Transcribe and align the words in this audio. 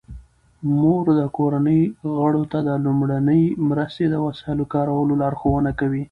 مور 0.79 1.05
د 1.19 1.21
کورنۍ 1.37 1.81
غړو 2.19 2.43
ته 2.51 2.59
د 2.67 2.69
لومړنۍ 2.85 3.43
مرستې 3.69 4.05
د 4.09 4.15
وسایلو 4.25 4.69
کارولو 4.73 5.13
لارښوونه 5.21 5.71
کوي. 5.79 5.99